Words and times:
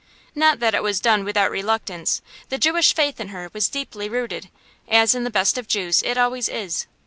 Not 0.33 0.59
that 0.61 0.73
it 0.73 0.81
was 0.81 0.99
done 0.99 1.23
without 1.23 1.51
reluctance; 1.51 2.23
the 2.49 2.57
Jewish 2.57 2.95
faith 2.95 3.19
in 3.19 3.27
her 3.27 3.51
was 3.53 3.69
deeply 3.69 4.09
rooted, 4.09 4.49
as 4.87 5.13
in 5.13 5.25
the 5.25 5.29
best 5.29 5.59
of 5.59 5.67
Jews 5.67 6.01
it 6.01 6.17
always 6.17 6.49
is. 6.49 6.87